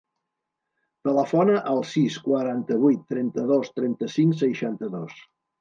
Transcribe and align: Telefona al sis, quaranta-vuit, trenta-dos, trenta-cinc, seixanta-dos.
Telefona 1.07 1.59
al 1.73 1.83
sis, 1.91 2.17
quaranta-vuit, 2.29 3.05
trenta-dos, 3.15 3.73
trenta-cinc, 3.79 4.37
seixanta-dos. 4.45 5.25